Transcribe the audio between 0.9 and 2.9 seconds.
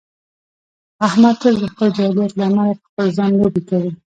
احمد تل د خپل جاهلیت له امله په